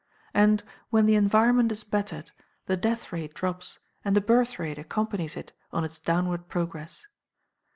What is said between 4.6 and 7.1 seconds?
accompanies it on its downward progress.